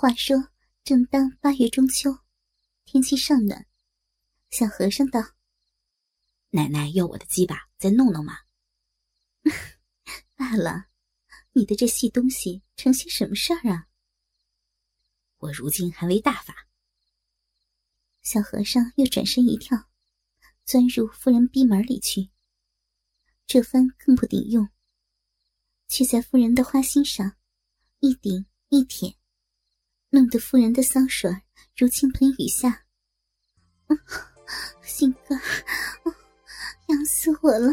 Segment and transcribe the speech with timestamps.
[0.00, 0.36] 话说，
[0.84, 2.20] 正当八月中秋，
[2.84, 3.66] 天气尚暖，
[4.48, 5.20] 小和尚道
[6.50, 8.38] ：“奶奶要我的鸡巴再弄弄吗？”
[10.38, 10.86] 罢了，
[11.50, 13.88] 你的这细东西成些什么事儿啊？
[15.38, 16.68] 我如今还为大法。
[18.22, 19.90] 小和尚又转身一跳，
[20.64, 22.30] 钻入夫人逼门里去。
[23.48, 24.68] 这番更不顶用，
[25.88, 27.36] 却在夫人的花心上
[27.98, 29.17] 一顶一舔，
[30.10, 31.30] 弄得夫人的骚水
[31.76, 32.84] 如倾盆雨下。
[34.82, 35.40] 心肝，
[36.88, 37.72] 痒死我了！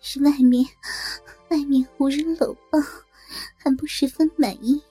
[0.00, 0.64] 是外面，
[1.50, 2.78] 外面无人搂抱，
[3.56, 4.82] 还不十分满意。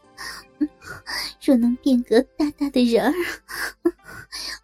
[1.42, 3.14] 若能变个大大的人儿，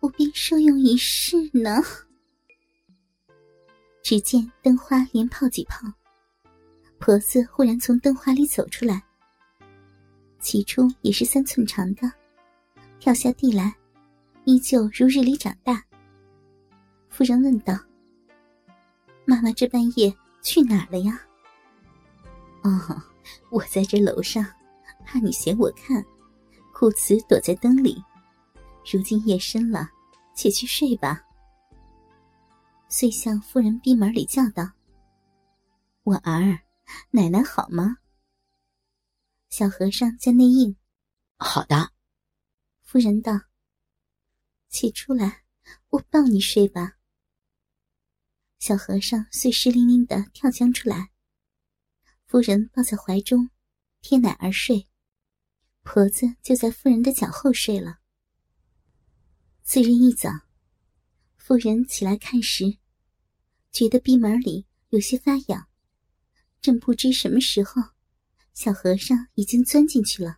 [0.02, 1.81] 我便受用一世呢。
[4.04, 5.80] 只见灯花连泡几泡，
[7.00, 9.04] 婆子忽然从灯花里走出来。
[10.45, 12.04] 起初也是三寸长的，
[12.99, 13.76] 跳下地来，
[14.44, 15.83] 依旧如日里长大。
[17.09, 17.73] 夫人问道
[19.25, 21.20] ：“妈妈这半夜去哪了呀
[22.61, 23.02] ？”“哦，
[23.50, 24.45] 我在这楼上，
[25.03, 26.05] 怕你嫌我看。”
[26.72, 28.00] 故此躲在灯里，
[28.94, 29.89] 如今夜深了，
[30.36, 31.23] 且去睡吧。
[32.88, 34.70] 遂向夫人闭门里叫道
[36.05, 36.59] ：“我儿，
[37.09, 37.98] 奶奶好吗？”
[39.58, 40.75] 小和尚在内应
[41.39, 41.94] ：“好的。”
[42.84, 43.31] 夫人道
[44.67, 45.45] ：“起出来，
[45.92, 46.98] 我抱你睡吧。”
[48.59, 51.09] 小和尚遂湿淋淋的跳将出来，
[52.26, 53.50] 夫人抱在怀中，
[54.02, 54.89] 贴奶而睡。
[55.83, 58.00] 婆子就在夫人的脚后睡了。
[59.64, 60.30] 次日一早，
[61.38, 62.78] 夫人起来看时，
[63.72, 65.70] 觉得闭门里有些发痒，
[66.59, 67.95] 正不知什么时候，
[68.56, 70.38] 小和尚已经钻进去了。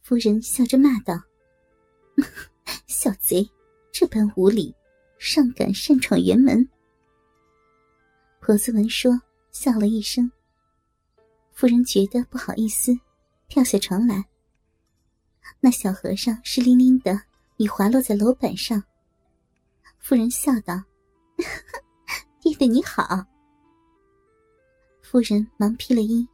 [0.00, 1.14] 夫人笑着骂道
[2.88, 3.48] ：“小贼，
[3.92, 4.74] 这般无礼，
[5.18, 6.66] 尚敢擅闯辕门！”
[8.40, 9.12] 婆子闻说，
[9.52, 10.28] 笑了一声。
[11.52, 12.92] 夫人觉得不好意思。
[13.46, 14.24] 跳下床来，
[15.58, 17.20] 那小和尚湿淋淋的，
[17.56, 18.80] 已滑落在楼板上。
[19.98, 20.80] 夫人笑道
[22.40, 23.26] ：“爹爹你好。”
[25.02, 26.26] 夫人忙披了衣，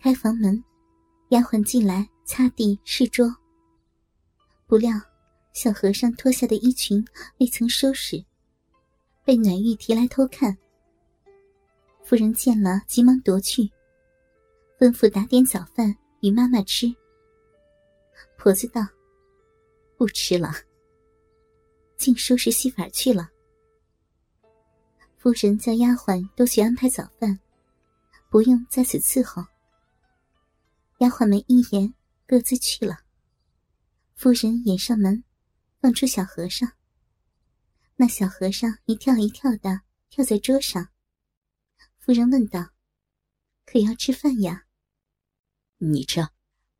[0.00, 0.62] 开房门，
[1.30, 3.34] 丫鬟进来擦地拭桌。
[4.66, 4.92] 不料
[5.52, 7.04] 小和尚脱下的衣裙
[7.38, 8.24] 未曾收拾，
[9.24, 10.56] 被暖玉提来偷看。
[12.04, 13.62] 夫人见了，急忙夺去，
[14.78, 15.96] 吩咐打点早饭。
[16.20, 16.92] 与妈妈吃。
[18.36, 18.84] 婆子道
[19.96, 20.52] ：“不吃了。”
[21.96, 23.30] 竟收拾戏法去了。
[25.16, 27.38] 夫人叫丫鬟都去安排早饭，
[28.28, 29.44] 不用在此伺候。
[30.98, 31.94] 丫鬟们一言，
[32.26, 33.04] 各自去了。
[34.16, 35.22] 夫人掩上门，
[35.80, 36.72] 放出小和尚。
[37.94, 40.88] 那小和尚一跳一跳的跳在桌上。
[41.98, 42.70] 夫人问道
[43.64, 44.66] ：“可要吃饭呀？”
[45.78, 46.28] 你吃，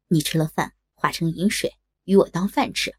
[0.08, 2.92] 你吃了饭化成饮水，与我当饭吃。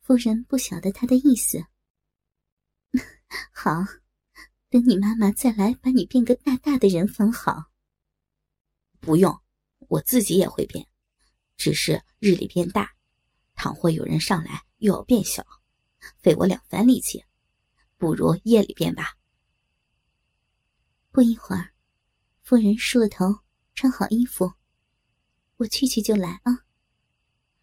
[0.00, 1.58] 夫人不晓得他的意思。
[3.52, 3.84] 好，
[4.70, 7.72] 等你妈妈再来把你变个大大的人方好。
[9.00, 9.40] 不用，
[9.88, 10.86] 我自己也会变，
[11.56, 12.92] 只是日里变大，
[13.54, 15.46] 倘或有人上来又要变小，
[16.20, 17.24] 费我两番力气，
[17.96, 19.16] 不如夜里变吧。
[21.10, 21.72] 不一会儿，
[22.42, 23.40] 夫人梳了头。
[23.74, 24.54] 穿好衣服，
[25.58, 26.66] 我去去就来啊。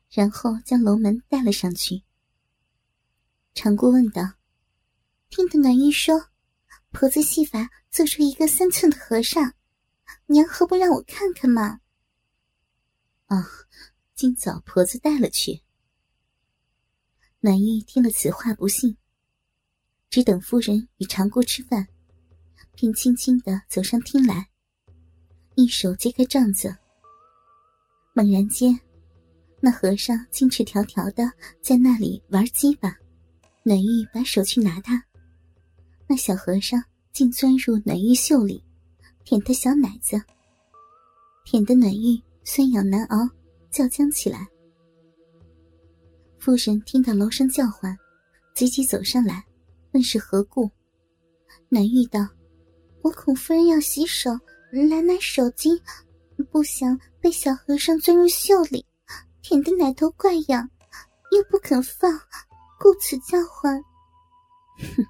[0.10, 2.06] 然后将楼门带了上去。
[3.54, 4.22] 长姑问道
[5.28, 6.30] ：“听得暖玉说，
[6.92, 9.54] 婆子戏法做出一个三寸的和尚，
[10.28, 11.80] 娘何不让我看看嘛？”
[13.28, 13.48] 啊，
[14.14, 15.62] 今早婆子带了去。
[17.40, 18.98] 暖玉听了此话不信，
[20.10, 21.88] 只等夫人与长姑吃饭，
[22.76, 24.50] 便轻轻的走上厅来。
[25.56, 26.76] 一手揭开帐子，
[28.14, 28.80] 猛然间，
[29.62, 31.32] 那和尚精赤条条的
[31.62, 32.98] 在那里玩鸡巴。
[33.64, 35.04] 暖玉把手去拿他，
[36.08, 38.64] 那小和尚竟钻入暖玉袖里，
[39.26, 40.22] 舔他小奶子，
[41.44, 43.18] 舔得暖玉酸痒难熬，
[43.72, 44.48] 叫僵起来。
[46.38, 47.98] 夫人听到楼上叫唤，
[48.54, 49.44] 急急走上来，
[49.92, 50.70] 问是何故。
[51.70, 52.20] 暖玉道
[53.02, 54.30] ：“我恐夫人要洗手。”
[54.72, 55.80] 来拿手巾，
[56.52, 58.86] 不想被小和尚钻入袖里，
[59.42, 60.70] 舔得奶头怪痒，
[61.32, 62.12] 又不肯放，
[62.78, 63.82] 故此叫唤。
[64.78, 65.06] 哼，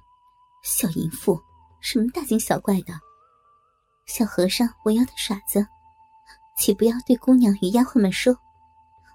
[0.62, 1.40] 小淫妇，
[1.80, 2.94] 什么大惊小怪的？
[4.06, 5.66] 小和尚，我要的傻子，
[6.56, 8.36] 且不要对姑娘与丫鬟们说，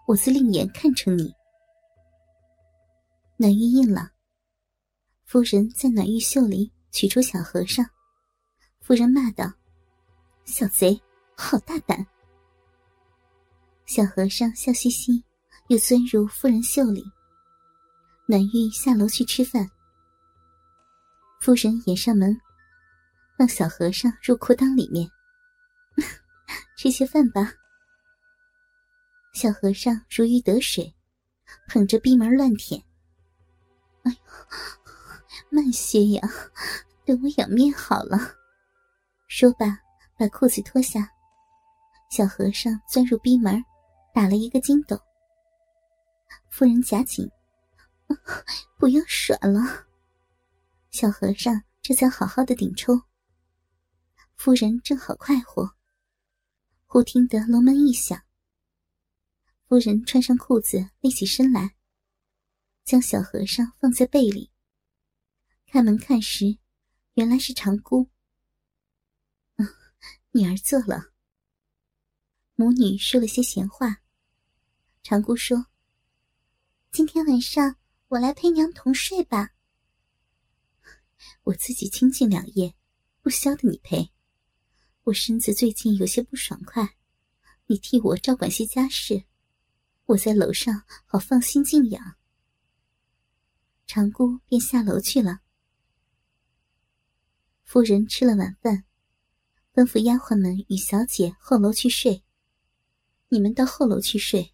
[0.06, 1.34] 我自另眼看成你。
[3.38, 4.12] 暖玉应了。
[5.26, 7.86] 夫人在暖玉袖里取出小和尚，
[8.82, 9.50] 夫人骂道
[10.44, 11.02] ：“小贼，
[11.38, 12.06] 好大胆！”
[13.88, 15.24] 小和尚笑嘻嘻，
[15.68, 17.04] 又钻入夫人袖里。
[18.28, 19.70] 暖玉下楼去吃饭，
[21.40, 22.38] 夫人掩上门，
[23.42, 25.10] 让小和尚入裤裆里面
[26.78, 27.52] 吃些饭吧。
[29.34, 30.96] 小和尚如鱼得水，
[31.68, 32.80] 捧着闭门乱舔。
[34.04, 34.18] 哎呦！
[35.50, 36.22] 慢些呀，
[37.04, 38.20] 等我仰面好了。
[39.28, 39.76] 说罢，
[40.20, 41.12] 把裤子脱下，
[42.12, 43.66] 小和尚钻入逼门，
[44.14, 44.96] 打了一个筋斗。
[46.52, 47.28] 夫人夹紧，
[48.78, 49.88] 不要耍了。
[50.92, 53.02] 小和尚这才好好的顶抽。
[54.44, 55.76] 夫人正好快活，
[56.88, 58.24] 忽听得楼门一响，
[59.68, 61.76] 夫人穿上裤子，立起身来，
[62.84, 64.52] 将小和尚放在被里。
[65.68, 66.58] 开门看时，
[67.14, 68.10] 原来是长姑。
[69.58, 69.68] 嗯，
[70.32, 71.12] 女儿坐了。
[72.56, 74.02] 母女说了些闲话。
[75.04, 75.68] 长姑说
[76.90, 77.76] ：“今天晚上
[78.08, 79.52] 我来陪娘同睡吧。
[81.46, 82.74] 我自己清静两夜，
[83.22, 84.12] 不消得你陪。
[85.12, 86.96] 我身子最近有些不爽快，
[87.66, 89.26] 你替我照管些家事，
[90.06, 92.16] 我在楼上好放心静养。”
[93.86, 95.42] 长姑便下楼去了。
[97.66, 98.86] 夫人吃了晚饭，
[99.74, 102.24] 吩咐丫鬟们与小姐后楼去睡。
[103.28, 104.54] 你们到后楼去睡，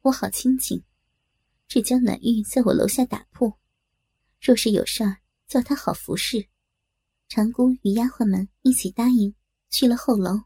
[0.00, 0.82] 我好清静。
[1.68, 3.52] 只叫暖玉在我楼下打铺，
[4.40, 6.48] 若是有事儿，叫他好服侍。
[7.28, 9.34] 长姑与丫鬟们一起答应，
[9.70, 10.42] 去了后楼。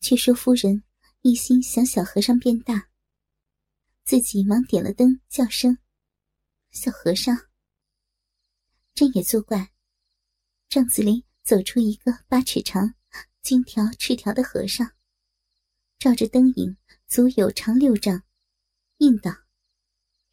[0.00, 0.84] 却说夫人
[1.22, 2.90] 一心想小和尚变大，
[4.04, 5.78] 自己忙点了灯，叫声
[6.70, 7.34] ：“小和尚。”
[8.94, 9.72] 朕也作怪。
[10.68, 12.94] 帐子里走出一个八尺长、
[13.40, 14.92] 金条赤条的和尚，
[15.98, 16.76] 照着灯影，
[17.06, 18.22] 足有长六丈，
[18.98, 19.30] 应道：“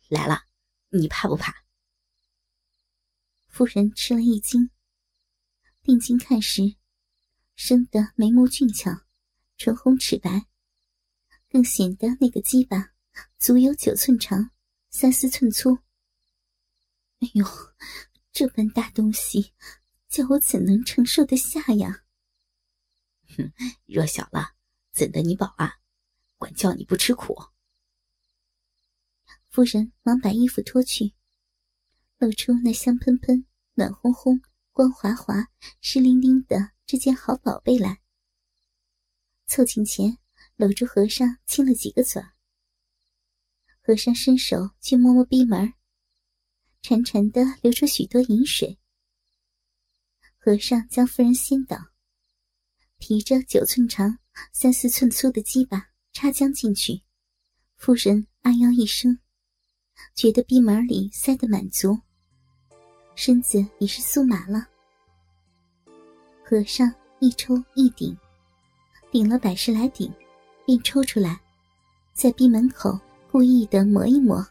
[0.09, 0.47] 来了，
[0.89, 1.63] 你怕不怕？”
[3.47, 4.69] 夫人吃了一惊，
[5.81, 6.75] 定睛看时，
[7.63, 9.05] 生得眉目俊俏，
[9.55, 10.47] 唇红齿白，
[11.47, 12.93] 更显得那个鸡巴
[13.37, 14.49] 足有九寸长，
[14.89, 15.77] 三四寸粗。
[17.19, 17.45] 哎呦，
[18.31, 19.53] 这般大东西！
[20.09, 22.03] 叫我怎能承受得下呀？
[23.37, 23.53] 哼，
[23.85, 24.55] 弱小了，
[24.91, 25.75] 怎得你饱啊？
[26.37, 27.35] 管教你不吃苦。
[29.49, 31.13] 夫人忙把衣服脱去，
[32.17, 34.41] 露出那香喷喷、暖烘烘、
[34.71, 35.47] 光滑滑、
[35.79, 38.01] 湿淋淋的这件好宝贝来，
[39.47, 40.17] 凑近前
[40.57, 42.21] 搂住和尚亲了几个嘴。
[43.81, 45.73] 和尚伸手去摸摸逼门，
[46.81, 48.77] 潺潺的流出许多银水。
[50.37, 51.77] 和尚将夫人掀倒，
[52.99, 54.19] 提着九寸长、
[54.51, 57.03] 三四寸粗的鸡巴插将进去。
[57.77, 59.17] 夫人啊腰一声，
[60.13, 61.97] 觉得闭门里塞得满足，
[63.15, 64.67] 身子已是酥麻了。
[66.51, 68.13] 和尚一抽一顶，
[69.09, 70.13] 顶了百十来顶，
[70.65, 71.39] 便抽出来，
[72.11, 72.99] 在闭门口
[73.31, 74.45] 故意的磨一磨。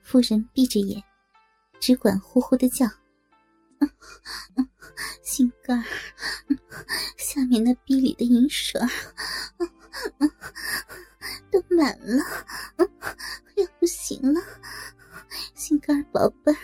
[0.00, 1.02] 夫人闭着眼，
[1.80, 2.86] 只管呼呼的叫。
[5.24, 5.84] 心肝儿，
[7.18, 8.88] 下面那逼里的银水儿
[11.50, 12.22] 都满了，
[13.56, 14.40] 要不行了。
[15.56, 16.58] 心肝儿宝贝儿，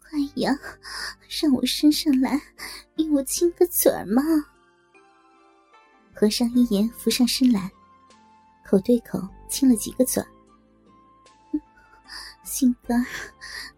[0.00, 0.58] 快呀，
[1.32, 2.38] 上我身上来，
[2.96, 4.22] 与我亲个嘴儿嘛。
[6.12, 7.70] 和尚一言扶上身来，
[8.62, 10.28] 口对口亲了几个嘴儿。
[12.44, 13.06] 心肝儿，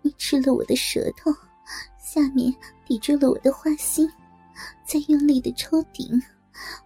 [0.03, 1.33] 你吃了我的舌头。
[1.97, 2.53] 下面
[2.85, 4.11] 抵住了我的花心，
[4.85, 6.21] 再用力的抽顶，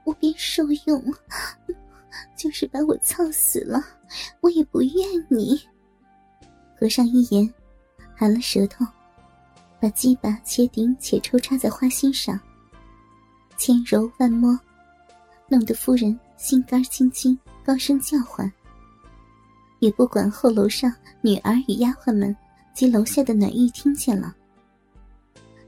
[0.05, 1.03] 我便受用。
[2.37, 3.83] 就是把我操死了，
[4.43, 5.59] 我也不怨你。
[6.79, 7.53] 和尚一言，
[8.15, 8.85] 含了舌头，
[9.81, 12.39] 把鸡巴且顶且抽插在花心上，
[13.57, 14.59] 千揉万摸，
[15.49, 18.51] 弄得夫人心肝轻轻，高声叫唤。
[19.79, 20.93] 也不管后楼上
[21.23, 22.37] 女儿与丫鬟们
[22.75, 24.35] 及楼下的暖玉听见了。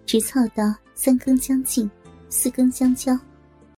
[0.05, 1.89] 直操到三更将近，
[2.29, 3.17] 四更将交。